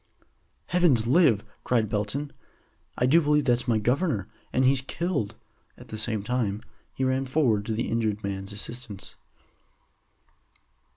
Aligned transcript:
"Heavens 0.65 1.05
live!" 1.05 1.45
cried 1.63 1.87
Belton. 1.87 2.33
"I 2.97 3.05
do 3.05 3.21
believe 3.21 3.45
that's 3.45 3.67
my 3.67 3.77
governor, 3.77 4.27
and 4.51 4.65
he's 4.65 4.81
killed." 4.81 5.35
At 5.77 5.89
the 5.89 5.97
same 5.99 6.23
time 6.23 6.63
he 6.91 7.03
ran 7.03 7.25
forward 7.25 7.67
to 7.67 7.73
the 7.73 7.87
injured 7.87 8.23
man's 8.23 8.51
assistance. 8.51 9.15